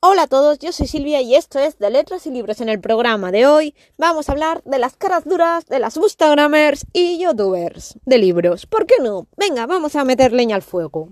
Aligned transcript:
Hola 0.00 0.22
a 0.22 0.26
todos, 0.28 0.60
yo 0.60 0.70
soy 0.70 0.86
Silvia 0.86 1.20
y 1.22 1.34
esto 1.34 1.58
es 1.58 1.80
de 1.80 1.90
Letras 1.90 2.24
y 2.24 2.30
Libros. 2.30 2.60
En 2.60 2.68
el 2.68 2.80
programa 2.80 3.32
de 3.32 3.48
hoy 3.48 3.74
vamos 3.96 4.28
a 4.28 4.32
hablar 4.32 4.62
de 4.62 4.78
las 4.78 4.96
caras 4.96 5.24
duras 5.24 5.66
de 5.66 5.80
las 5.80 5.96
Instagramers 5.96 6.86
y 6.92 7.18
Youtubers 7.18 7.98
de 8.04 8.18
libros. 8.18 8.64
¿Por 8.66 8.86
qué 8.86 8.94
no? 9.02 9.26
Venga, 9.36 9.66
vamos 9.66 9.96
a 9.96 10.04
meter 10.04 10.32
leña 10.32 10.54
al 10.54 10.62
fuego. 10.62 11.08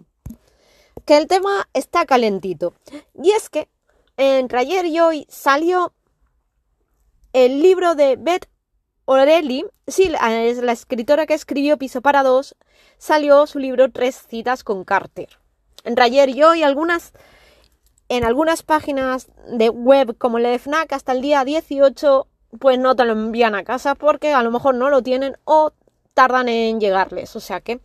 Que 1.04 1.16
el 1.16 1.26
tema 1.26 1.68
está 1.74 2.06
calentito. 2.06 2.74
Y 3.20 3.32
es 3.32 3.50
que 3.50 3.68
entre 4.16 4.60
ayer 4.60 4.86
y 4.86 5.00
hoy 5.00 5.26
salió 5.28 5.92
el 7.32 7.62
libro 7.62 7.96
de 7.96 8.14
Beth 8.14 8.48
Orelli, 9.04 9.66
sí, 9.88 10.12
es 10.30 10.58
la 10.58 10.70
escritora 10.70 11.26
que 11.26 11.34
escribió 11.34 11.76
Piso 11.76 12.02
para 12.02 12.22
dos, 12.22 12.54
salió 12.98 13.48
su 13.48 13.58
libro 13.58 13.90
Tres 13.90 14.26
citas 14.28 14.62
con 14.62 14.84
Carter. 14.84 15.40
Entre 15.82 16.04
ayer 16.04 16.28
y 16.28 16.44
hoy 16.44 16.62
algunas 16.62 17.12
en 18.08 18.24
algunas 18.24 18.62
páginas 18.62 19.28
de 19.48 19.68
web 19.68 20.16
como 20.18 20.38
la 20.38 20.50
de 20.50 20.58
FNAC 20.58 20.92
hasta 20.92 21.12
el 21.12 21.22
día 21.22 21.44
18 21.44 22.26
pues 22.58 22.78
no 22.78 22.94
te 22.96 23.04
lo 23.04 23.12
envían 23.12 23.54
a 23.54 23.64
casa 23.64 23.94
porque 23.94 24.32
a 24.32 24.42
lo 24.42 24.50
mejor 24.50 24.74
no 24.74 24.90
lo 24.90 25.02
tienen 25.02 25.36
o 25.44 25.72
tardan 26.14 26.48
en 26.48 26.80
llegarles. 26.80 27.36
O 27.36 27.40
sea 27.40 27.60
que... 27.60 27.80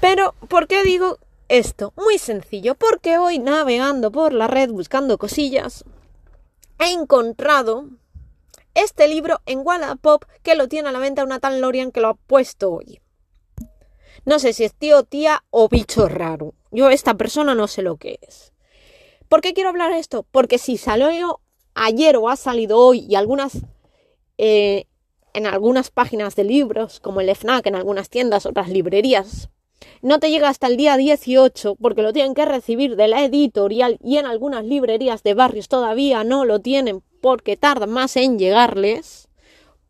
Pero, 0.00 0.34
¿por 0.48 0.66
qué 0.66 0.84
digo 0.84 1.18
esto? 1.48 1.92
Muy 1.96 2.18
sencillo, 2.18 2.74
porque 2.74 3.18
hoy 3.18 3.38
navegando 3.38 4.12
por 4.12 4.32
la 4.32 4.46
red 4.46 4.70
buscando 4.70 5.16
cosillas, 5.16 5.84
he 6.78 6.92
encontrado 6.92 7.86
este 8.74 9.08
libro 9.08 9.40
en 9.46 9.60
Wallapop 9.64 10.24
que 10.42 10.54
lo 10.54 10.68
tiene 10.68 10.90
a 10.90 10.92
la 10.92 10.98
venta 10.98 11.24
una 11.24 11.40
tal 11.40 11.60
Lorian 11.60 11.92
que 11.92 12.00
lo 12.00 12.08
ha 12.08 12.14
puesto 12.14 12.72
hoy. 12.72 13.00
No 14.26 14.38
sé 14.38 14.52
si 14.52 14.64
es 14.64 14.74
tío, 14.74 15.04
tía 15.04 15.44
o 15.50 15.68
bicho 15.68 16.08
raro. 16.08 16.52
Yo 16.70 16.90
esta 16.90 17.14
persona 17.14 17.54
no 17.54 17.68
sé 17.68 17.80
lo 17.80 17.96
que 17.96 18.18
es. 18.20 18.52
¿Por 19.28 19.40
qué 19.40 19.54
quiero 19.54 19.70
hablar 19.70 19.92
esto? 19.92 20.24
Porque 20.30 20.58
si 20.58 20.76
salió 20.76 21.40
ayer 21.74 22.16
o 22.16 22.28
ha 22.28 22.36
salido 22.36 22.78
hoy 22.78 23.06
y 23.08 23.16
algunas 23.16 23.58
eh, 24.38 24.86
en 25.34 25.46
algunas 25.46 25.90
páginas 25.90 26.36
de 26.36 26.44
libros, 26.44 27.00
como 27.00 27.20
el 27.20 27.28
FNAC, 27.28 27.66
en 27.66 27.74
algunas 27.74 28.08
tiendas, 28.08 28.46
otras 28.46 28.70
librerías, 28.70 29.50
no 30.00 30.18
te 30.18 30.30
llega 30.30 30.48
hasta 30.48 30.66
el 30.66 30.76
día 30.76 30.96
18 30.96 31.76
porque 31.76 32.02
lo 32.02 32.12
tienen 32.12 32.34
que 32.34 32.46
recibir 32.46 32.96
de 32.96 33.08
la 33.08 33.24
editorial 33.24 33.98
y 34.02 34.16
en 34.16 34.26
algunas 34.26 34.64
librerías 34.64 35.22
de 35.22 35.34
barrios 35.34 35.68
todavía 35.68 36.24
no 36.24 36.44
lo 36.44 36.60
tienen 36.60 37.02
porque 37.20 37.56
tardan 37.56 37.90
más 37.90 38.16
en 38.16 38.38
llegarles, 38.38 39.28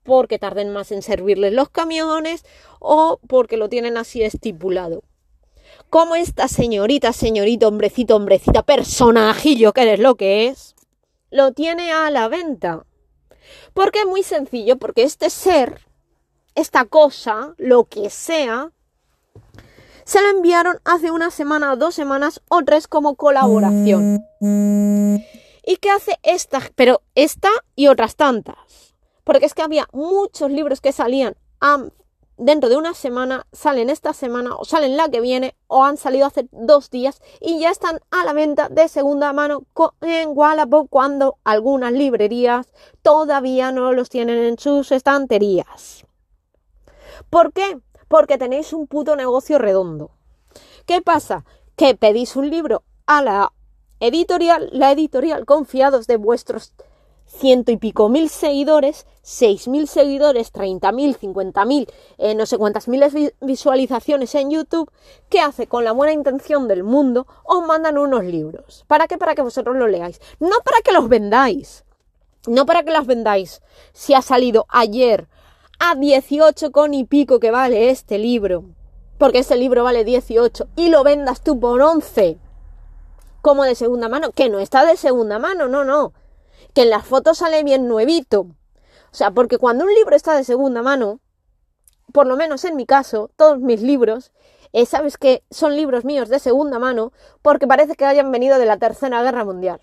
porque 0.03 0.39
tarden 0.39 0.73
más 0.73 0.91
en 0.91 1.03
servirles 1.03 1.53
los 1.53 1.69
camiones 1.69 2.45
o 2.81 3.21
porque 3.29 3.57
lo 3.57 3.69
tienen 3.69 3.97
así 3.97 4.23
estipulado 4.23 5.03
cómo 5.91 6.17
esta 6.17 6.49
señorita, 6.49 7.13
señorita, 7.13 7.69
hombrecito, 7.69 8.17
hombrecita, 8.17 8.63
personajillo, 8.63 9.73
que 9.73 9.83
eres 9.83 10.01
lo 10.01 10.17
que 10.17 10.49
es, 10.49 10.75
lo 11.31 11.53
tiene 11.53 11.93
a 11.93 12.11
la 12.11 12.29
venta. 12.29 12.85
Porque 13.75 14.01
es 14.01 14.07
muy 14.07 14.23
sencillo, 14.23 14.79
porque 14.79 15.03
este 15.03 15.31
ser, 15.31 15.87
esta 16.55 16.85
cosa, 16.85 17.55
lo 17.59 17.85
que 17.85 18.11
sea, 18.11 18.73
se 20.05 20.23
lo 20.23 20.29
enviaron 20.29 20.79
hace 20.85 21.11
una 21.11 21.31
semana, 21.31 21.77
dos 21.77 21.95
semanas 21.95 22.41
o 22.49 22.63
tres 22.65 22.87
como 22.87 23.17
colaboración. 23.17 24.25
¿Y 25.69 25.77
qué 25.79 25.91
hace 25.91 26.19
esta? 26.23 26.61
Pero 26.77 27.03
esta 27.17 27.49
y 27.75 27.89
otras 27.89 28.15
tantas. 28.15 28.95
Porque 29.25 29.47
es 29.47 29.55
que 29.55 29.63
había 29.63 29.89
muchos 29.93 30.51
libros 30.51 30.81
que 30.81 30.93
salían 30.93 31.37
dentro 32.37 32.69
de 32.69 32.77
una 32.77 32.95
semana, 32.95 33.47
salen 33.53 33.91
esta 33.91 34.13
semana 34.13 34.55
o 34.57 34.65
salen 34.65 34.97
la 34.97 35.09
que 35.09 35.21
viene 35.21 35.57
o 35.67 35.85
han 35.85 35.97
salido 35.97 36.27
hace 36.27 36.49
dos 36.53 36.91
días 36.91 37.21
y 37.41 37.59
ya 37.59 37.71
están 37.71 38.01
a 38.11 38.25
la 38.25 38.33
venta 38.33 38.69
de 38.69 38.89
segunda 38.89 39.33
mano 39.33 39.65
en 40.03 40.31
Wallapop 40.33 40.89
cuando 40.91 41.39
algunas 41.45 41.93
librerías 41.93 42.67
todavía 43.03 43.73
no 43.73 43.93
los 43.93 44.09
tienen 44.09 44.39
en 44.39 44.59
sus 44.59 44.93
estanterías. 44.93 46.05
¿Por 47.31 47.53
qué? 47.53 47.79
Porque 48.09 48.39
tenéis 48.39 48.73
un 48.73 48.87
puto 48.87 49.17
negocio 49.17 49.59
redondo. 49.59 50.11
¿Qué 50.87 51.03
pasa? 51.03 51.45
Que 51.75 51.95
pedís 51.95 52.37
un 52.37 52.51
libro 52.51 52.85
a 53.07 53.23
la 53.23 53.53
editorial, 54.01 54.69
la 54.73 54.93
editorial 54.93 55.45
confiados 55.47 56.07
de 56.07 56.17
vuestros 56.17 56.75
ciento 57.27 57.73
y 57.73 57.77
pico 57.77 58.09
mil 58.09 58.29
seguidores, 58.29 59.07
seis 59.23 59.69
mil 59.69 59.89
seguidores, 59.89 60.53
treinta 60.53 60.93
mil, 60.93 61.17
cincuenta 61.17 61.65
mil, 61.65 61.89
eh, 62.19 62.35
no 62.35 62.47
sé 62.47 62.57
cuántas 62.59 62.89
miles 62.89 63.13
visualizaciones 63.41 64.35
en 64.35 64.51
YouTube, 64.51 64.91
¿qué 65.29 65.41
hace 65.41 65.67
con 65.67 65.85
la 65.85 65.93
buena 65.93 66.13
intención 66.13 66.69
del 66.69 66.85
mundo? 66.85 67.27
Os 67.45 67.67
mandan 67.67 67.99
unos 67.99 68.25
libros. 68.25 68.85
¿Para 68.87 69.07
qué? 69.07 69.19
Para 69.19 69.35
que 69.35 69.43
vosotros 69.43 69.77
los 69.77 69.91
leáis. 69.91 70.21
No 70.41 70.57
para 70.65 70.81
que 70.83 70.93
los 70.93 71.09
vendáis. 71.09 71.85
No 72.47 72.65
para 72.65 72.85
que 72.85 72.93
los 72.93 73.07
vendáis. 73.07 73.61
Si 73.93 74.15
ha 74.15 74.23
salido 74.23 74.67
ayer 74.69 75.29
a 75.79 75.95
18 75.95 76.71
con 76.71 76.95
y 76.95 77.05
pico 77.05 77.41
que 77.41 77.51
vale 77.51 77.91
este 77.91 78.19
libro, 78.19 78.65
porque 79.19 79.39
este 79.39 79.57
libro 79.57 79.85
vale 79.85 80.05
18 80.05 80.69
y 80.77 80.89
lo 80.89 81.03
vendas 81.03 81.43
tú 81.43 81.59
por 81.59 81.81
11 81.81 82.39
como 83.43 83.65
de 83.65 83.75
segunda 83.75 84.09
mano, 84.09 84.33
que 84.33 84.49
no 84.49 84.59
está 84.59 84.85
de 84.85 84.97
segunda 84.97 85.39
mano, 85.39 85.69
no, 85.69 85.85
no 85.85 86.13
que 86.77 86.83
en 86.83 86.91
las 86.91 87.07
fotos 87.07 87.39
sale 87.39 87.65
bien 87.65 87.89
nuevito. 87.89 88.41
O 88.41 89.15
sea, 89.15 89.31
porque 89.31 89.57
cuando 89.57 89.85
un 89.85 89.95
libro 89.95 90.15
está 90.15 90.37
de 90.37 90.45
segunda 90.45 90.83
mano, 90.83 91.21
por 92.13 92.27
lo 92.27 92.37
menos 92.37 92.67
en 92.67 92.77
mi 92.77 92.85
caso, 92.85 93.31
todos 93.35 93.59
mis 93.59 93.81
libros, 93.81 94.31
eh, 94.75 94.85
sabes 94.85 95.17
que 95.17 95.43
son 95.51 95.75
libros 95.75 96.05
míos 96.05 96.29
de 96.29 96.39
segunda 96.39 96.79
mano 96.79 97.15
porque 97.41 97.67
parece 97.67 97.95
que 97.95 98.05
hayan 98.05 98.31
venido 98.31 98.59
de 98.59 98.67
la 98.67 98.77
Tercera 98.77 99.23
Guerra 99.23 99.43
Mundial. 99.43 99.81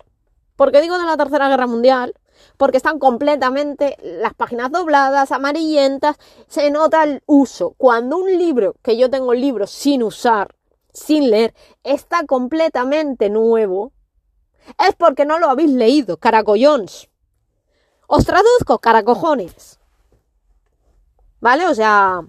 ¿Por 0.54 0.70
qué 0.70 0.80
digo 0.80 0.96
de 0.96 1.04
la 1.04 1.16
Tercera 1.16 1.48
Guerra 1.48 1.66
Mundial? 1.66 2.14
Porque 2.56 2.76
están 2.76 3.00
completamente 3.00 3.96
las 4.00 4.34
páginas 4.34 4.70
dobladas, 4.70 5.32
amarillentas, 5.32 6.16
se 6.46 6.70
nota 6.70 7.02
el 7.02 7.24
uso. 7.26 7.74
Cuando 7.76 8.18
un 8.18 8.38
libro, 8.38 8.76
que 8.84 8.96
yo 8.96 9.10
tengo 9.10 9.34
libros 9.34 9.72
sin 9.72 10.04
usar, 10.04 10.54
sin 10.92 11.28
leer, 11.28 11.54
está 11.82 12.24
completamente 12.24 13.30
nuevo, 13.30 13.90
es 14.86 14.94
porque 14.96 15.24
no 15.24 15.38
lo 15.38 15.48
habéis 15.48 15.70
leído, 15.70 16.16
caracollons. 16.16 17.08
Os 18.06 18.24
traduzco, 18.24 18.78
caracojones. 18.78 19.78
¿Vale? 21.40 21.66
O 21.66 21.74
sea, 21.74 22.22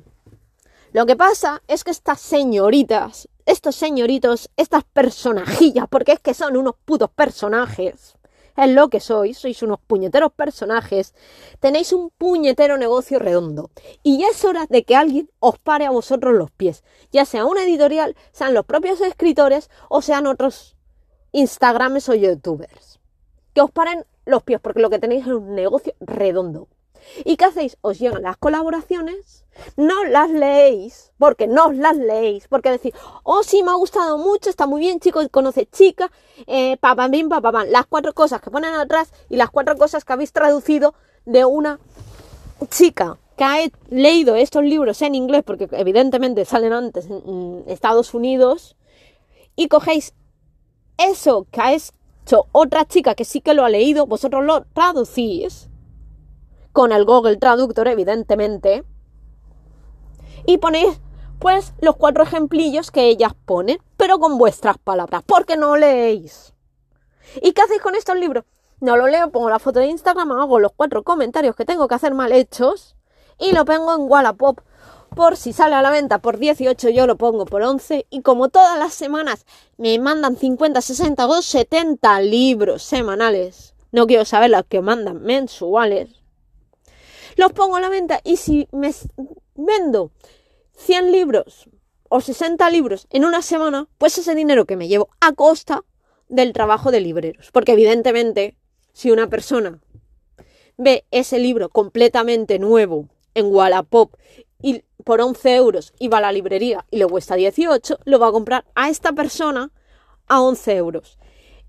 lo 0.94 1.06
que 1.06 1.16
pasa 1.16 1.62
es 1.68 1.84
que 1.84 1.92
estas 1.92 2.20
señoritas, 2.22 3.28
estos 3.46 3.76
señoritos, 3.76 4.50
estas 4.56 4.84
personajillas, 4.84 5.88
porque 5.90 6.14
es 6.14 6.20
que 6.20 6.34
son 6.34 6.58
unos 6.58 6.76
putos 6.86 7.10
personajes, 7.10 8.16
es 8.56 8.70
lo 8.70 8.90
que 8.90 9.00
sois, 9.00 9.38
sois 9.38 9.62
unos 9.64 9.80
puñeteros 9.86 10.32
personajes, 10.32 11.14
tenéis 11.60 11.92
un 11.92 12.10
puñetero 12.10 12.78
negocio 12.78 13.20
redondo. 13.20 13.70
Y 14.04 14.20
ya 14.20 14.28
es 14.30 14.46
hora 14.46 14.66
de 14.70 14.84
que 14.84 14.96
alguien 14.96 15.30
os 15.40 15.60
pare 15.60 15.86
a 15.86 15.92
vosotros 15.92 16.34
los 16.34 16.52
pies, 16.52 16.84
ya 17.12 17.26
sea 17.26 17.46
una 17.46 17.64
editorial, 17.64 18.16
sean 18.32 18.54
los 18.54 18.66
propios 18.66 19.02
escritores 19.02 19.70
o 19.90 20.02
sean 20.02 20.28
otros 20.28 20.75
Instagrames 21.36 22.08
o 22.08 22.16
youtubers. 22.16 23.00
Que 23.54 23.62
os 23.62 23.70
paren 23.70 24.06
los 24.26 24.44
pies, 24.44 24.62
porque 24.62 24.80
lo 24.80 24.90
que 24.90 25.00
tenéis 25.00 25.28
es 25.28 25.34
un 25.34 25.54
negocio 25.54 25.94
redondo. 26.00 26.70
¿Y 27.26 27.36
qué 27.36 27.46
hacéis? 27.46 27.78
Os 27.82 28.00
llegan 28.00 28.24
las 28.24 28.38
colaboraciones, 28.38 29.46
no 29.76 30.06
las 30.06 30.30
leéis, 30.30 31.12
porque 31.18 31.46
no 31.46 31.74
las 31.74 31.98
leéis, 31.98 32.48
porque 32.48 32.72
decís, 32.72 32.94
oh 33.24 33.44
sí, 33.44 33.64
me 33.64 33.72
ha 33.72 33.76
gustado 33.76 34.18
mucho, 34.18 34.50
está 34.50 34.66
muy 34.66 34.80
bien, 34.80 35.02
chicos, 35.02 35.28
conoce 35.30 35.66
chica, 35.66 36.10
eh, 36.48 36.78
papá, 36.78 37.10
bim, 37.10 37.28
papá, 37.28 37.66
las 37.66 37.86
cuatro 37.86 38.14
cosas 38.14 38.40
que 38.42 38.50
ponen 38.50 38.74
atrás 38.74 39.12
y 39.30 39.36
las 39.36 39.52
cuatro 39.52 39.76
cosas 39.76 40.06
que 40.06 40.14
habéis 40.14 40.32
traducido 40.32 40.96
de 41.26 41.44
una 41.44 41.80
chica 42.70 43.18
que 43.38 43.44
ha 43.44 43.58
leído 43.90 44.36
estos 44.36 44.64
libros 44.64 45.02
en 45.02 45.16
inglés, 45.16 45.44
porque 45.46 45.68
evidentemente 45.74 46.46
salen 46.46 46.72
antes 46.72 47.08
en 47.10 47.66
Estados 47.68 48.14
Unidos, 48.14 48.78
y 49.58 49.68
cogéis 49.68 50.14
eso 50.98 51.48
que 51.52 51.62
ha 51.62 51.74
hecho 51.74 52.48
otra 52.52 52.86
chica 52.86 53.16
que 53.16 53.26
sí 53.26 53.42
que 53.42 53.54
lo 53.54 53.66
ha 53.66 53.70
leído, 53.70 54.06
vosotros 54.06 54.44
lo 54.44 54.66
traducís 54.74 55.70
con 56.72 56.92
el 56.92 57.06
Google 57.06 57.38
Traductor, 57.38 57.88
evidentemente, 57.88 58.84
y 60.46 60.58
ponéis 60.58 61.00
pues 61.40 61.74
los 61.80 61.96
cuatro 61.96 62.24
ejemplillos 62.24 62.92
que 62.92 63.08
ellas 63.08 63.34
ponen, 63.46 63.80
pero 63.98 64.20
con 64.20 64.38
vuestras 64.38 64.78
palabras, 64.78 65.22
porque 65.26 65.58
no 65.58 65.78
leéis. 65.78 66.54
¿Y 67.42 67.54
qué 67.54 67.62
hacéis 67.62 67.82
con 67.82 67.96
estos 67.96 68.18
libros? 68.18 68.46
No 68.80 68.98
lo 68.98 69.08
leo, 69.08 69.32
pongo 69.32 69.50
la 69.50 69.60
foto 69.60 69.80
de 69.80 69.88
Instagram, 69.88 70.32
hago 70.32 70.60
los 70.60 70.72
cuatro 70.76 71.04
comentarios 71.04 71.56
que 71.56 71.66
tengo 71.66 71.88
que 71.88 71.96
hacer 71.96 72.14
mal 72.14 72.32
hechos 72.32 72.96
y 73.40 73.52
lo 73.52 73.66
pongo 73.66 73.94
en 73.96 74.02
Wallapop 74.10 74.60
por 75.16 75.38
si 75.38 75.54
sale 75.54 75.76
a 75.76 75.82
la 75.82 75.90
venta 75.90 76.20
por 76.20 76.38
18 76.38 76.90
yo 76.90 77.08
lo 77.08 77.18
pongo 77.18 77.46
por 77.46 77.62
11 77.62 78.06
y 78.10 78.22
como 78.22 78.50
todas 78.50 78.78
las 78.78 78.94
semanas 78.94 79.46
me 79.78 79.98
mandan 79.98 80.38
50, 80.38 80.82
60 80.82 81.26
o 81.26 81.42
70 81.42 82.20
libros 82.22 82.84
semanales, 82.84 83.74
no 83.92 84.06
quiero 84.08 84.26
saber 84.26 84.52
los 84.52 84.66
que 84.66 84.82
mandan 84.82 85.24
mensuales, 85.24 86.10
los 87.38 87.54
pongo 87.54 87.78
a 87.78 87.82
la 87.82 87.90
venta 87.90 88.20
y 88.24 88.38
si 88.38 88.68
me 88.72 88.94
vendo 89.56 90.12
100 90.78 91.12
libros 91.12 91.70
o 92.10 92.22
60 92.22 92.70
libros 92.70 93.08
en 93.10 93.26
una 93.26 93.42
semana, 93.42 93.88
pues 93.98 94.18
ese 94.18 94.36
dinero 94.36 94.66
que 94.66 94.78
me 94.78 94.88
llevo 94.88 95.10
a 95.20 95.34
costa 95.34 95.84
del 96.30 96.54
trabajo 96.54 96.92
de 96.92 97.02
libreros. 97.02 97.50
Porque 97.52 97.74
evidentemente, 97.74 98.58
si 98.94 99.12
una 99.12 99.28
persona 99.28 99.80
ve 100.78 101.06
ese 101.12 101.40
libro 101.40 101.70
completamente 101.70 102.60
nuevo 102.60 103.10
en 103.34 103.48
Wallapop 103.48 104.14
y 104.62 104.84
por 105.06 105.22
11 105.22 105.56
euros 105.56 105.94
y 106.00 106.10
va 106.10 106.18
a 106.18 106.22
la 106.22 106.34
librería 106.34 106.86
y 106.92 106.98
le 106.98 107.06
cuesta 107.06 107.36
18, 107.36 108.00
lo 108.04 108.20
va 108.20 108.28
a 108.28 108.32
comprar 108.34 108.66
a 108.76 108.90
esta 108.90 109.14
persona 109.14 109.72
a 110.28 110.42
11 110.42 110.76
euros. 110.76 111.18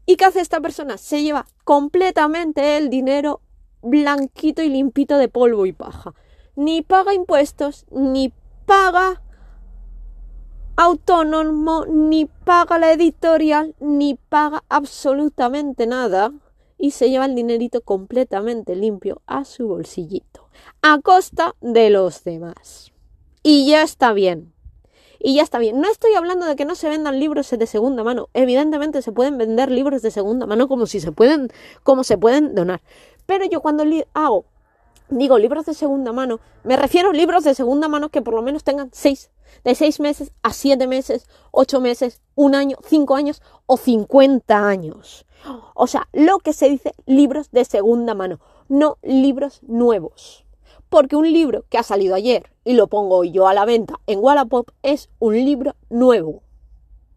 ¿Y 0.06 0.16
qué 0.16 0.24
hace 0.24 0.40
esta 0.40 0.60
persona? 0.60 0.98
Se 0.98 1.22
lleva 1.22 1.46
completamente 1.62 2.78
el 2.78 2.88
dinero 2.90 3.42
blanquito 3.82 4.62
y 4.62 4.70
limpito 4.70 5.18
de 5.18 5.28
polvo 5.28 5.66
y 5.66 5.72
paja. 5.72 6.14
Ni 6.56 6.80
paga 6.80 7.12
impuestos, 7.12 7.84
ni 7.90 8.32
paga 8.64 9.22
autónomo, 10.76 11.84
ni 11.86 12.24
paga 12.24 12.78
la 12.78 12.92
editorial, 12.92 13.74
ni 13.80 14.14
paga 14.14 14.64
absolutamente 14.70 15.86
nada 15.86 16.32
y 16.78 16.92
se 16.92 17.10
lleva 17.10 17.26
el 17.26 17.34
dinerito 17.34 17.82
completamente 17.82 18.74
limpio 18.76 19.20
a 19.26 19.44
su 19.44 19.68
bolsillito, 19.68 20.48
a 20.80 21.00
costa 21.00 21.54
de 21.60 21.90
los 21.90 22.24
demás. 22.24 22.95
Y 23.48 23.64
ya 23.64 23.82
está 23.82 24.12
bien. 24.12 24.52
Y 25.20 25.36
ya 25.36 25.44
está 25.44 25.60
bien. 25.60 25.80
No 25.80 25.88
estoy 25.88 26.14
hablando 26.14 26.46
de 26.46 26.56
que 26.56 26.64
no 26.64 26.74
se 26.74 26.88
vendan 26.88 27.20
libros 27.20 27.48
de 27.48 27.66
segunda 27.68 28.02
mano. 28.02 28.28
Evidentemente 28.34 29.02
se 29.02 29.12
pueden 29.12 29.38
vender 29.38 29.70
libros 29.70 30.02
de 30.02 30.10
segunda 30.10 30.46
mano 30.46 30.66
como 30.66 30.86
si 30.86 30.98
se 30.98 31.12
pueden, 31.12 31.50
como 31.84 32.02
se 32.02 32.18
pueden 32.18 32.56
donar. 32.56 32.82
Pero 33.24 33.44
yo 33.44 33.60
cuando 33.60 33.84
hago 34.14 34.46
digo 35.10 35.38
libros 35.38 35.64
de 35.64 35.74
segunda 35.74 36.12
mano, 36.12 36.40
me 36.64 36.76
refiero 36.76 37.10
a 37.10 37.12
libros 37.12 37.44
de 37.44 37.54
segunda 37.54 37.86
mano 37.86 38.08
que 38.08 38.20
por 38.20 38.34
lo 38.34 38.42
menos 38.42 38.64
tengan 38.64 38.90
seis, 38.92 39.30
de 39.62 39.76
seis 39.76 40.00
meses 40.00 40.32
a 40.42 40.52
siete 40.52 40.88
meses, 40.88 41.28
ocho 41.52 41.80
meses, 41.80 42.20
un 42.34 42.56
año, 42.56 42.78
cinco 42.84 43.14
años 43.14 43.42
o 43.66 43.76
cincuenta 43.76 44.66
años. 44.66 45.24
O 45.76 45.86
sea, 45.86 46.08
lo 46.12 46.40
que 46.40 46.52
se 46.52 46.68
dice 46.68 46.94
libros 47.06 47.52
de 47.52 47.64
segunda 47.64 48.12
mano, 48.14 48.40
no 48.68 48.98
libros 49.02 49.60
nuevos. 49.62 50.44
Porque 50.88 51.14
un 51.14 51.32
libro 51.32 51.64
que 51.68 51.78
ha 51.78 51.84
salido 51.84 52.16
ayer 52.16 52.55
y 52.66 52.72
lo 52.72 52.88
pongo 52.88 53.22
yo 53.22 53.46
a 53.46 53.54
la 53.54 53.64
venta 53.64 54.00
en 54.08 54.18
Wallapop 54.18 54.70
es 54.82 55.08
un 55.20 55.36
libro 55.36 55.76
nuevo. 55.88 56.42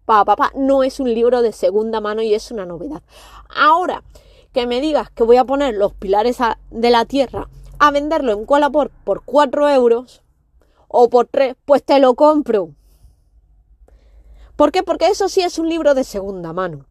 Papá, 0.06 0.36
papá, 0.36 0.51
no 0.56 0.84
es 0.84 1.00
un 1.00 1.12
libro 1.12 1.42
de 1.42 1.54
segunda 1.54 2.00
mano 2.00 2.22
y 2.22 2.36
es 2.36 2.51
una 2.51 2.68
novedad. 2.68 3.01
Ahora, 3.50 4.04
que 4.54 4.68
me 4.68 4.80
digas 4.80 5.10
que 5.10 5.24
voy 5.24 5.38
a 5.38 5.46
poner 5.46 5.74
los 5.74 5.94
pilares 5.96 6.38
de 6.69 6.90
la 6.92 7.06
tierra 7.06 7.50
a 7.80 7.90
venderlo 7.90 8.31
en 8.34 8.46
Wallapop 8.48 8.92
por 9.04 9.24
4 9.25 9.69
euros 9.69 10.22
o 10.88 11.10
por 11.10 11.25
3, 11.25 11.56
pues 11.66 11.84
te 11.84 11.98
lo 11.98 12.13
compro. 12.13 12.69
¿Por 14.56 14.72
qué? 14.72 14.84
Porque 14.84 15.07
eso 15.07 15.30
sí 15.30 15.42
es 15.42 15.57
un 15.57 15.68
libro 15.68 15.96
de 15.96 16.04
segunda 16.04 16.54
mano. 16.54 16.86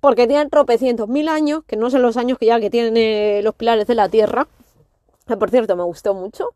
Porque 0.00 0.26
tiene 0.26 0.48
tropecientos 0.48 1.06
mil 1.06 1.28
años, 1.28 1.64
que 1.66 1.76
no 1.76 1.90
sé 1.90 1.98
los 1.98 2.16
años 2.16 2.38
que 2.38 2.46
ya 2.46 2.60
que 2.60 2.70
tienen 2.70 3.44
los 3.44 3.54
pilares 3.54 3.86
de 3.86 3.94
la 3.94 4.08
Tierra. 4.08 4.48
Por 5.26 5.50
cierto 5.50 5.76
me 5.76 5.82
gustó 5.82 6.14
mucho. 6.14 6.48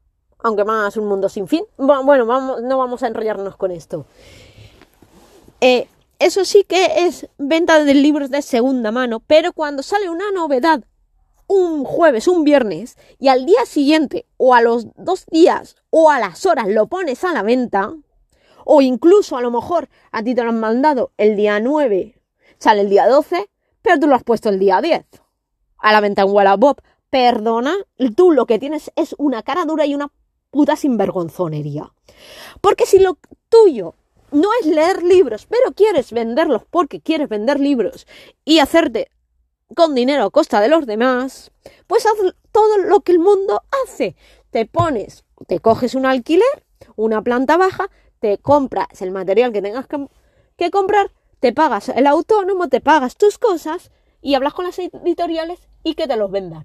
Aunque 0.44 0.64
más 0.64 0.96
un 0.96 1.06
mundo 1.06 1.28
sin 1.28 1.48
fin. 1.48 1.64
Bueno, 1.76 2.26
vamos, 2.26 2.62
no 2.62 2.78
vamos 2.78 3.02
a 3.02 3.08
enrollarnos 3.08 3.56
con 3.56 3.70
esto. 3.72 4.06
Eh, 5.60 5.88
eso 6.18 6.44
sí 6.44 6.64
que 6.64 7.06
es 7.06 7.26
venta 7.38 7.82
de 7.82 7.94
libros 7.94 8.30
de 8.30 8.42
segunda 8.42 8.92
mano, 8.92 9.20
pero 9.26 9.52
cuando 9.52 9.82
sale 9.82 10.08
una 10.08 10.30
novedad 10.30 10.84
un 11.46 11.84
jueves, 11.84 12.28
un 12.28 12.44
viernes, 12.44 12.96
y 13.18 13.28
al 13.28 13.44
día 13.44 13.66
siguiente, 13.66 14.26
o 14.36 14.54
a 14.54 14.62
los 14.62 14.86
dos 14.96 15.26
días, 15.26 15.76
o 15.90 16.10
a 16.10 16.18
las 16.18 16.46
horas 16.46 16.68
lo 16.68 16.86
pones 16.86 17.24
a 17.24 17.32
la 17.32 17.42
venta, 17.42 17.92
o 18.64 18.80
incluso 18.80 19.36
a 19.36 19.40
lo 19.40 19.50
mejor 19.50 19.88
a 20.12 20.22
ti 20.22 20.34
te 20.34 20.42
lo 20.42 20.50
han 20.50 20.60
mandado 20.60 21.12
el 21.18 21.36
día 21.36 21.60
9, 21.60 22.18
sale 22.58 22.82
el 22.82 22.90
día 22.90 23.06
12, 23.06 23.50
pero 23.82 23.98
tú 23.98 24.06
lo 24.06 24.14
has 24.14 24.24
puesto 24.24 24.48
el 24.48 24.58
día 24.58 24.80
10 24.80 25.04
a 25.78 25.92
la 25.92 26.00
venta 26.00 26.22
en 26.22 26.30
Wallapop. 26.30 26.80
Perdona, 27.10 27.76
tú 28.16 28.32
lo 28.32 28.46
que 28.46 28.58
tienes 28.58 28.90
es 28.96 29.14
una 29.18 29.42
cara 29.42 29.66
dura 29.66 29.86
y 29.86 29.94
una 29.94 30.10
puta 30.54 30.76
sinvergonzonería. 30.76 31.92
Porque 32.60 32.86
si 32.86 33.00
lo 33.00 33.18
tuyo 33.48 33.96
no 34.30 34.48
es 34.60 34.66
leer 34.66 35.02
libros, 35.02 35.46
pero 35.46 35.72
quieres 35.72 36.12
venderlos 36.12 36.62
porque 36.70 37.00
quieres 37.00 37.28
vender 37.28 37.58
libros 37.58 38.06
y 38.44 38.60
hacerte 38.60 39.10
con 39.74 39.96
dinero 39.96 40.22
a 40.22 40.30
costa 40.30 40.60
de 40.60 40.68
los 40.68 40.86
demás, 40.86 41.50
pues 41.88 42.06
haz 42.06 42.34
todo 42.52 42.78
lo 42.78 43.00
que 43.00 43.10
el 43.10 43.18
mundo 43.18 43.62
hace. 43.82 44.14
Te 44.50 44.64
pones, 44.64 45.24
te 45.48 45.58
coges 45.58 45.96
un 45.96 46.06
alquiler, 46.06 46.64
una 46.94 47.20
planta 47.20 47.56
baja, 47.56 47.90
te 48.20 48.38
compras 48.38 49.02
el 49.02 49.10
material 49.10 49.52
que 49.52 49.60
tengas 49.60 49.88
que, 50.56 50.70
comprar, 50.70 51.10
te 51.40 51.52
pagas 51.52 51.88
el 51.88 52.06
autónomo, 52.06 52.68
te 52.68 52.80
pagas 52.80 53.16
tus 53.16 53.38
cosas 53.38 53.90
y 54.22 54.36
hablas 54.36 54.54
con 54.54 54.66
las 54.66 54.78
editoriales 54.78 55.66
y 55.82 55.96
que 55.96 56.06
te 56.06 56.16
los 56.16 56.30
vendan. 56.30 56.64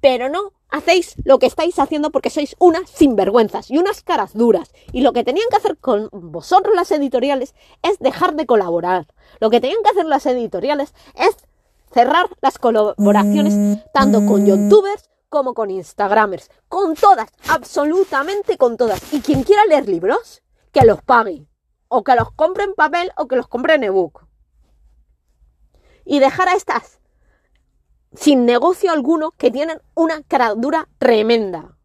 Pero 0.00 0.28
no 0.28 0.52
hacéis 0.68 1.14
lo 1.24 1.38
que 1.38 1.46
estáis 1.46 1.78
haciendo 1.78 2.10
porque 2.10 2.30
sois 2.30 2.54
unas 2.58 2.88
sinvergüenzas 2.90 3.70
y 3.70 3.78
unas 3.78 4.02
caras 4.02 4.34
duras. 4.34 4.72
Y 4.92 5.00
lo 5.00 5.12
que 5.12 5.24
tenían 5.24 5.46
que 5.50 5.56
hacer 5.56 5.78
con 5.78 6.08
vosotros 6.12 6.74
las 6.74 6.90
editoriales 6.90 7.54
es 7.82 7.98
dejar 7.98 8.34
de 8.34 8.46
colaborar. 8.46 9.06
Lo 9.40 9.50
que 9.50 9.60
tenían 9.60 9.82
que 9.82 9.90
hacer 9.90 10.06
las 10.06 10.26
editoriales 10.26 10.94
es 11.14 11.36
cerrar 11.92 12.28
las 12.40 12.58
colaboraciones 12.58 13.82
tanto 13.92 14.24
con 14.26 14.46
youtubers 14.46 15.08
como 15.28 15.54
con 15.54 15.70
instagramers. 15.70 16.50
Con 16.68 16.94
todas, 16.94 17.30
absolutamente 17.48 18.56
con 18.56 18.76
todas. 18.76 19.12
Y 19.12 19.20
quien 19.20 19.42
quiera 19.42 19.64
leer 19.66 19.88
libros, 19.88 20.42
que 20.72 20.84
los 20.84 21.02
pague. 21.02 21.46
O 21.88 22.04
que 22.04 22.14
los 22.14 22.30
compre 22.32 22.64
en 22.64 22.74
papel 22.74 23.12
o 23.16 23.26
que 23.28 23.36
los 23.36 23.48
compre 23.48 23.74
en 23.74 23.84
ebook. 23.84 24.26
Y 26.04 26.18
dejar 26.20 26.48
a 26.48 26.54
estas 26.54 26.97
sin 28.14 28.46
negocio 28.46 28.92
alguno 28.92 29.32
que 29.32 29.50
tienen 29.50 29.80
una 29.94 30.22
caradura 30.22 30.88
tremenda. 30.98 31.76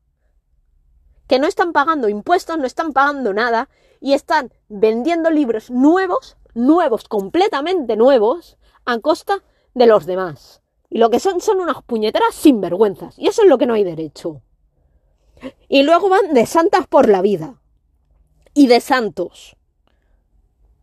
Que 1.27 1.39
no 1.39 1.47
están 1.47 1.73
pagando 1.73 2.09
impuestos, 2.09 2.57
no 2.57 2.65
están 2.65 2.93
pagando 2.93 3.33
nada 3.33 3.69
y 3.99 4.13
están 4.13 4.51
vendiendo 4.67 5.29
libros 5.29 5.71
nuevos, 5.71 6.37
nuevos, 6.53 7.07
completamente 7.07 7.95
nuevos, 7.95 8.57
a 8.85 8.99
costa 8.99 9.43
de 9.73 9.87
los 9.87 10.05
demás. 10.05 10.61
Y 10.89 10.99
lo 10.99 11.09
que 11.09 11.19
son 11.19 11.41
son 11.41 11.59
unas 11.59 11.81
puñeteras 11.83 12.35
sinvergüenzas. 12.35 13.17
Y 13.17 13.27
eso 13.27 13.43
es 13.43 13.49
lo 13.49 13.57
que 13.57 13.65
no 13.65 13.73
hay 13.73 13.83
derecho. 13.83 14.41
Y 15.67 15.83
luego 15.83 16.09
van 16.09 16.33
de 16.33 16.45
santas 16.45 16.87
por 16.87 17.09
la 17.09 17.21
vida. 17.21 17.61
Y 18.53 18.67
de 18.67 18.79
santos. 18.79 19.57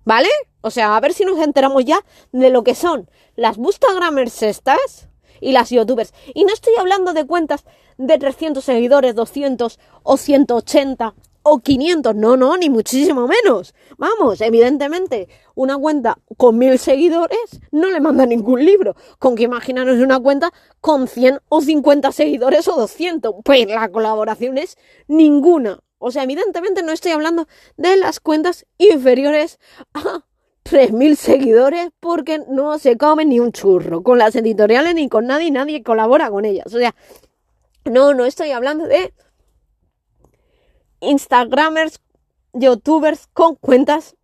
¿Vale? 0.05 0.29
O 0.63 0.71
sea, 0.71 0.97
a 0.97 1.01
ver 1.01 1.13
si 1.13 1.25
nos 1.25 1.39
enteramos 1.39 1.85
ya 1.85 2.05
de 2.33 2.51
lo 2.51 2.65
que 2.65 2.75
son 2.75 3.09
las 3.37 3.57
Boostagramers 3.57 4.43
estas 4.43 5.10
y 5.41 5.53
las 5.53 5.71
youtubers. 5.71 6.13
Y 6.35 6.45
no 6.45 6.53
estoy 6.53 6.75
hablando 6.79 7.13
de 7.13 7.27
cuentas 7.27 7.65
de 7.99 8.19
300 8.19 8.65
seguidores, 8.65 9.15
200 9.15 9.79
o 10.03 10.17
180 10.17 11.15
o 11.43 11.61
500, 11.61 12.15
no, 12.15 12.37
no, 12.37 12.57
ni 12.57 12.69
muchísimo 12.69 13.27
menos. 13.27 13.75
Vamos, 13.97 14.41
evidentemente, 14.41 15.29
una 15.55 15.77
cuenta 15.79 16.19
con 16.37 16.59
mil 16.59 16.79
seguidores 16.79 17.61
no 17.71 17.91
le 17.91 18.01
manda 18.01 18.27
ningún 18.27 18.65
libro. 18.65 18.95
Con 19.19 19.37
que 19.37 19.45
imaginaros 19.45 19.99
una 19.99 20.21
cuenta 20.21 20.53
con 20.81 21.09
100 21.09 21.41
o 21.49 21.61
50 21.61 22.13
seguidores 22.13 22.69
o 22.69 22.77
200. 22.77 23.37
Pues 23.45 23.67
la 23.67 23.91
colaboración 23.91 24.59
es 24.59 24.77
ninguna. 25.09 25.81
O 25.99 26.11
sea, 26.11 26.23
evidentemente 26.23 26.83
no 26.83 26.93
estoy 26.93 27.13
hablando 27.13 27.47
de 27.77 27.97
las 27.97 28.21
cuentas 28.21 28.67
inferiores 28.79 29.59
a 29.93 30.25
3.000 30.71 31.17
seguidores 31.17 31.91
porque 31.99 32.41
no 32.49 32.79
se 32.79 32.97
come 32.97 33.25
ni 33.25 33.41
un 33.41 33.51
churro 33.51 34.03
con 34.03 34.19
las 34.19 34.37
editoriales 34.37 34.95
ni 34.95 35.09
con 35.09 35.27
nadie, 35.27 35.51
nadie 35.51 35.83
colabora 35.83 36.31
con 36.31 36.45
ellas. 36.45 36.67
O 36.73 36.79
sea, 36.79 36.95
no, 37.85 38.15
no 38.15 38.25
estoy 38.25 38.53
hablando 38.53 38.87
de 38.87 39.13
Instagramers, 41.01 42.01
youtubers 42.53 43.27
con 43.33 43.57
cuentas 43.57 44.17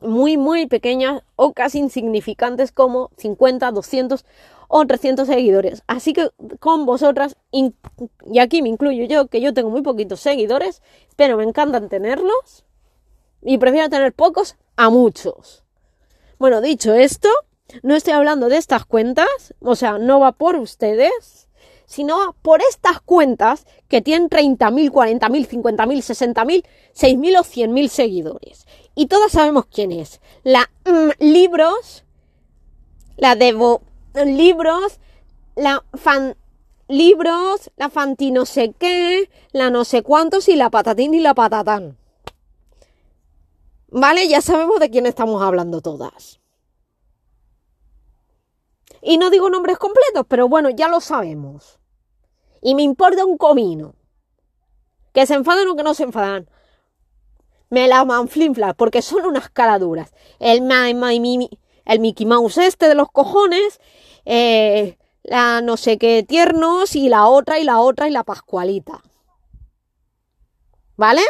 muy, 0.00 0.36
muy 0.36 0.66
pequeñas 0.66 1.22
o 1.36 1.52
casi 1.52 1.78
insignificantes 1.78 2.72
como 2.72 3.10
50, 3.18 3.70
200 3.70 4.24
o 4.68 4.86
300 4.86 5.26
seguidores. 5.26 5.82
Así 5.86 6.12
que 6.12 6.30
con 6.58 6.86
vosotras, 6.86 7.36
y 7.50 7.74
aquí 8.40 8.62
me 8.62 8.70
incluyo 8.70 9.04
yo, 9.04 9.26
que 9.28 9.40
yo 9.40 9.52
tengo 9.52 9.68
muy 9.70 9.82
poquitos 9.82 10.20
seguidores, 10.20 10.82
pero 11.16 11.36
me 11.36 11.44
encantan 11.44 11.88
tenerlos 11.88 12.64
y 13.42 13.58
prefiero 13.58 13.90
tener 13.90 14.12
pocos 14.12 14.56
a 14.76 14.88
muchos. 14.88 15.62
Bueno, 16.42 16.60
dicho 16.60 16.92
esto, 16.92 17.28
no 17.84 17.94
estoy 17.94 18.14
hablando 18.14 18.48
de 18.48 18.56
estas 18.56 18.84
cuentas, 18.84 19.54
o 19.60 19.76
sea, 19.76 19.98
no 19.98 20.18
va 20.18 20.32
por 20.32 20.56
ustedes, 20.56 21.48
sino 21.86 22.34
por 22.42 22.60
estas 22.68 23.00
cuentas 23.00 23.64
que 23.86 24.02
tienen 24.02 24.28
30.000, 24.28 24.90
40.000, 24.90 25.48
50.000, 25.48 26.34
60.000, 26.34 26.64
6.000 26.96 27.38
o 27.38 27.44
100.000 27.44 27.86
seguidores. 27.86 28.66
Y 28.96 29.06
todos 29.06 29.30
sabemos 29.30 29.66
quién 29.66 29.92
es. 29.92 30.20
La 30.42 30.68
mm, 30.84 31.10
libros, 31.20 32.02
la 33.16 33.36
Devo 33.36 33.82
libros, 34.12 34.98
la 35.54 35.84
fan 35.94 36.34
libros, 36.88 37.70
la 37.76 37.88
fanti 37.88 38.32
no 38.32 38.46
sé 38.46 38.74
qué, 38.76 39.30
la 39.52 39.70
no 39.70 39.84
sé 39.84 40.02
cuántos 40.02 40.48
y 40.48 40.56
la 40.56 40.70
patatín 40.70 41.14
y 41.14 41.20
la 41.20 41.34
patatán. 41.34 42.01
¿Vale? 43.92 44.26
Ya 44.26 44.40
sabemos 44.40 44.80
de 44.80 44.90
quién 44.90 45.04
estamos 45.04 45.42
hablando 45.42 45.82
todas. 45.82 46.40
Y 49.02 49.18
no 49.18 49.28
digo 49.28 49.50
nombres 49.50 49.76
completos, 49.76 50.24
pero 50.28 50.48
bueno, 50.48 50.70
ya 50.70 50.88
lo 50.88 51.00
sabemos. 51.00 51.78
Y 52.62 52.74
me 52.74 52.82
importa 52.82 53.26
un 53.26 53.36
comino. 53.36 53.94
Que 55.12 55.26
se 55.26 55.34
enfaden 55.34 55.68
o 55.68 55.76
que 55.76 55.82
no 55.82 55.92
se 55.92 56.04
enfadan. 56.04 56.48
Me 57.68 57.86
la 57.86 58.04
manflinfla, 58.04 58.72
porque 58.74 59.02
son 59.02 59.26
unas 59.26 59.50
caraduras. 59.50 60.14
El, 60.38 60.62
el 61.84 62.00
Mickey 62.00 62.26
Mouse 62.26 62.58
este 62.58 62.88
de 62.88 62.94
los 62.94 63.10
cojones, 63.10 63.78
eh, 64.24 64.96
la 65.22 65.60
no 65.60 65.76
sé 65.76 65.98
qué 65.98 66.22
tiernos 66.22 66.96
y 66.96 67.10
la 67.10 67.26
otra 67.26 67.58
y 67.58 67.64
la 67.64 67.80
otra 67.80 68.08
y 68.08 68.10
la 68.10 68.24
Pascualita. 68.24 69.02
¿Vale? 70.96 71.22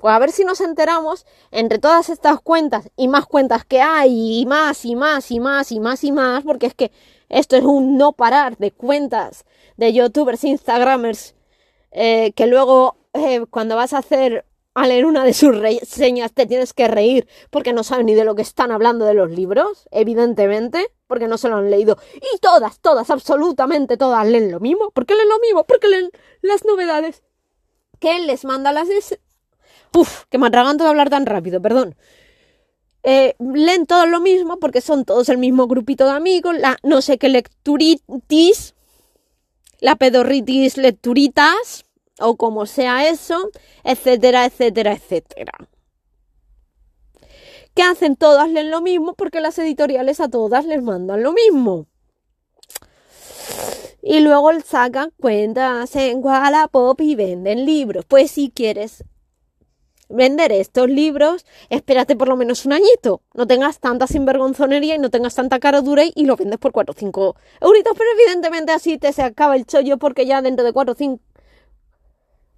Pues 0.00 0.14
a 0.14 0.18
ver 0.18 0.32
si 0.32 0.44
nos 0.44 0.62
enteramos 0.62 1.26
entre 1.50 1.78
todas 1.78 2.08
estas 2.08 2.40
cuentas 2.40 2.88
y 2.96 3.06
más 3.08 3.26
cuentas 3.26 3.66
que 3.66 3.82
hay 3.82 4.40
y 4.40 4.46
más 4.46 4.84
y 4.86 4.96
más 4.96 5.30
y 5.30 5.40
más 5.40 5.70
y 5.70 5.78
más 5.78 6.04
y 6.04 6.12
más, 6.12 6.42
porque 6.42 6.66
es 6.66 6.74
que 6.74 6.90
esto 7.28 7.56
es 7.56 7.64
un 7.64 7.98
no 7.98 8.12
parar 8.12 8.56
de 8.56 8.72
cuentas 8.72 9.44
de 9.76 9.92
youtubers, 9.92 10.42
instagramers, 10.44 11.34
eh, 11.92 12.32
que 12.32 12.46
luego 12.46 12.96
eh, 13.12 13.44
cuando 13.50 13.76
vas 13.76 13.92
a 13.92 13.98
hacer 13.98 14.46
a 14.74 14.86
leer 14.86 15.04
una 15.04 15.24
de 15.24 15.34
sus 15.34 15.54
reseñas 15.56 16.32
te 16.32 16.46
tienes 16.46 16.72
que 16.72 16.88
reír 16.88 17.28
porque 17.50 17.72
no 17.72 17.82
saben 17.82 18.06
ni 18.06 18.14
de 18.14 18.24
lo 18.24 18.34
que 18.34 18.42
están 18.42 18.70
hablando 18.70 19.04
de 19.04 19.14
los 19.14 19.30
libros, 19.30 19.86
evidentemente, 19.90 20.90
porque 21.08 21.28
no 21.28 21.36
se 21.36 21.50
lo 21.50 21.56
han 21.56 21.70
leído. 21.70 21.98
Y 22.14 22.38
todas, 22.38 22.80
todas, 22.80 23.10
absolutamente 23.10 23.98
todas 23.98 24.26
leen 24.26 24.50
lo 24.50 24.60
mismo. 24.60 24.90
¿Por 24.92 25.04
qué 25.04 25.14
leen 25.14 25.28
lo 25.28 25.40
mismo? 25.40 25.64
Porque 25.64 25.88
leen 25.88 26.10
las 26.40 26.64
novedades 26.64 27.22
que 27.98 28.18
les 28.20 28.46
manda 28.46 28.72
las... 28.72 28.88
Uf, 29.94 30.24
que 30.28 30.38
me 30.38 30.46
atraganto 30.46 30.84
de 30.84 30.90
hablar 30.90 31.10
tan 31.10 31.26
rápido, 31.26 31.60
perdón. 31.60 31.96
Eh, 33.02 33.34
leen 33.38 33.86
todo 33.86 34.06
lo 34.06 34.20
mismo 34.20 34.58
porque 34.58 34.80
son 34.80 35.04
todos 35.04 35.28
el 35.30 35.38
mismo 35.38 35.66
grupito 35.66 36.04
de 36.04 36.12
amigos, 36.12 36.56
la 36.58 36.76
no 36.82 37.00
sé 37.00 37.16
qué 37.16 37.28
lecturitis, 37.30 38.74
la 39.80 39.96
pedorritis 39.96 40.76
lecturitas, 40.76 41.86
o 42.20 42.36
como 42.36 42.66
sea 42.66 43.08
eso, 43.08 43.50
etcétera, 43.84 44.44
etcétera, 44.44 44.92
etcétera. 44.92 45.52
Que 47.74 47.82
hacen 47.82 48.16
todas 48.16 48.50
leen 48.50 48.70
lo 48.70 48.82
mismo 48.82 49.14
porque 49.14 49.40
las 49.40 49.58
editoriales 49.58 50.20
a 50.20 50.28
todas 50.28 50.66
les 50.66 50.82
mandan 50.82 51.22
lo 51.22 51.32
mismo. 51.32 51.86
Y 54.02 54.20
luego 54.20 54.50
sacan 54.64 55.12
cuentas 55.20 55.94
en 55.96 56.24
Wallapop 56.24 57.00
y 57.00 57.14
venden 57.14 57.64
libros. 57.64 58.04
Pues 58.06 58.30
si 58.30 58.50
quieres 58.50 59.04
vender 60.10 60.52
estos 60.52 60.88
libros, 60.88 61.46
espérate 61.70 62.16
por 62.16 62.28
lo 62.28 62.36
menos 62.36 62.66
un 62.66 62.72
añito. 62.72 63.22
No 63.34 63.46
tengas 63.46 63.80
tanta 63.80 64.06
sinvergonzonería 64.06 64.96
y 64.96 64.98
no 64.98 65.10
tengas 65.10 65.34
tanta 65.34 65.58
cara 65.58 65.80
dura 65.80 66.02
y 66.14 66.24
lo 66.26 66.36
vendes 66.36 66.58
por 66.58 66.72
4 66.72 66.92
o 66.92 66.98
5 66.98 67.36
euritos. 67.60 67.94
Pero 67.96 68.10
evidentemente 68.18 68.72
así 68.72 68.98
te 68.98 69.12
se 69.12 69.22
acaba 69.22 69.56
el 69.56 69.66
chollo 69.66 69.98
porque 69.98 70.26
ya 70.26 70.42
dentro 70.42 70.64
de 70.64 70.72
4 70.72 70.92
o 70.92 70.96
5 70.96 71.20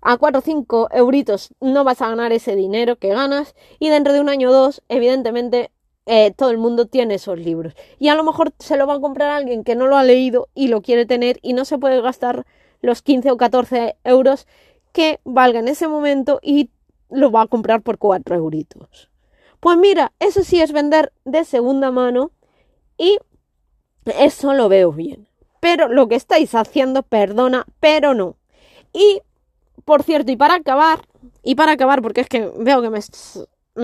a 0.02 0.16
4 0.16 0.38
o 0.40 0.42
5 0.42 0.88
euritos 0.92 1.54
no 1.60 1.84
vas 1.84 2.02
a 2.02 2.08
ganar 2.08 2.32
ese 2.32 2.56
dinero 2.56 2.96
que 2.96 3.08
ganas 3.08 3.54
y 3.78 3.88
dentro 3.88 4.12
de 4.12 4.20
un 4.20 4.28
año 4.28 4.50
o 4.50 4.52
dos, 4.52 4.82
evidentemente, 4.88 5.70
eh, 6.06 6.32
todo 6.36 6.50
el 6.50 6.58
mundo 6.58 6.86
tiene 6.86 7.14
esos 7.14 7.38
libros. 7.38 7.74
Y 8.00 8.08
a 8.08 8.16
lo 8.16 8.24
mejor 8.24 8.52
se 8.58 8.76
lo 8.76 8.86
va 8.86 8.94
a 8.94 9.00
comprar 9.00 9.30
alguien 9.30 9.62
que 9.62 9.76
no 9.76 9.86
lo 9.86 9.96
ha 9.96 10.02
leído 10.02 10.48
y 10.54 10.68
lo 10.68 10.82
quiere 10.82 11.06
tener 11.06 11.38
y 11.42 11.52
no 11.52 11.64
se 11.64 11.78
puede 11.78 12.00
gastar 12.00 12.44
los 12.80 13.02
15 13.02 13.30
o 13.30 13.36
14 13.36 13.96
euros 14.02 14.48
que 14.92 15.20
valga 15.24 15.60
en 15.60 15.68
ese 15.68 15.88
momento 15.88 16.40
y 16.42 16.70
lo 17.12 17.30
va 17.30 17.42
a 17.42 17.46
comprar 17.46 17.82
por 17.82 17.98
4 17.98 18.36
euritos. 18.36 19.10
Pues 19.60 19.78
mira, 19.78 20.12
eso 20.18 20.42
sí 20.42 20.60
es 20.60 20.72
vender 20.72 21.12
de 21.24 21.44
segunda 21.44 21.90
mano 21.90 22.32
y 22.98 23.18
eso 24.04 24.54
lo 24.54 24.68
veo 24.68 24.92
bien. 24.92 25.28
Pero 25.60 25.88
lo 25.88 26.08
que 26.08 26.16
estáis 26.16 26.54
haciendo, 26.56 27.04
perdona, 27.04 27.66
pero 27.78 28.14
no. 28.14 28.36
Y 28.92 29.20
por 29.84 30.02
cierto, 30.02 30.32
y 30.32 30.36
para 30.36 30.54
acabar, 30.54 31.06
y 31.42 31.54
para 31.54 31.72
acabar, 31.72 32.02
porque 32.02 32.22
es 32.22 32.28
que 32.28 32.50
veo 32.58 32.82
que 32.82 32.90
me, 32.90 32.98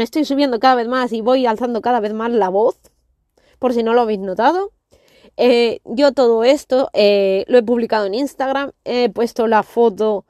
estoy 0.03 0.25
subiendo 0.25 0.59
cada 0.59 0.75
vez 0.75 0.89
más 0.89 1.13
y 1.13 1.21
voy 1.21 1.47
alzando 1.47 1.81
cada 1.81 2.01
vez 2.01 2.13
más 2.13 2.31
la 2.31 2.49
voz, 2.49 2.77
por 3.59 3.73
si 3.73 3.83
no 3.83 3.95
lo 3.95 4.03
habéis 4.03 4.21
notado. 4.21 4.73
Eh, 5.37 5.81
yo 5.85 6.13
todo 6.13 6.43
esto 6.43 6.91
eh, 6.93 7.45
lo 7.47 7.59
he 7.59 7.63
publicado 7.63 8.07
en 8.07 8.15
Instagram, 8.15 8.73
he 8.85 9.09
puesto 9.11 9.47
la 9.47 9.63
foto 9.63 10.25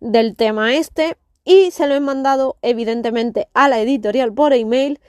del 0.00 0.36
tema 0.36 0.74
este 0.74 1.16
y 1.44 1.70
se 1.70 1.86
lo 1.86 1.94
he 1.94 2.00
mandado 2.00 2.56
evidentemente 2.62 3.48
a 3.54 3.68
la 3.68 3.80
editorial 3.80 4.32
por 4.32 4.52
email, 4.52 5.00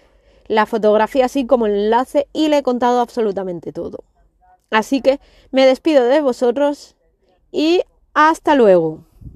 la 0.47 0.65
fotografía 0.65 1.25
así 1.25 1.45
como 1.45 1.65
el 1.65 1.73
enlace 1.73 2.27
y 2.33 2.49
le 2.49 2.59
he 2.59 2.63
contado 2.63 2.99
absolutamente 2.99 3.71
todo. 3.71 4.03
Así 4.69 5.01
que 5.01 5.19
me 5.51 5.65
despido 5.65 6.05
de 6.05 6.21
vosotros 6.21 6.95
y 7.51 7.83
hasta 8.13 8.55
luego. 8.55 9.05